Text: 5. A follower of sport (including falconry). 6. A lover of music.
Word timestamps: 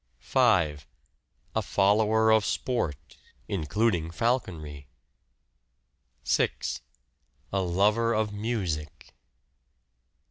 5. 0.17 0.87
A 1.55 1.61
follower 1.61 2.31
of 2.31 2.43
sport 2.43 3.17
(including 3.47 4.09
falconry). 4.09 4.87
6. 6.23 6.81
A 7.53 7.61
lover 7.61 8.11
of 8.11 8.33
music. 8.33 9.13